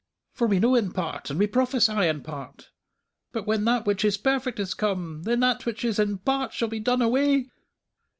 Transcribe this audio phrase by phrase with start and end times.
[0.35, 2.71] _"'For we know in part, and we prophesy in part.
[3.35, 6.69] "_'But when that which is perfect is come, then that which is in part shall
[6.69, 7.51] be done away.'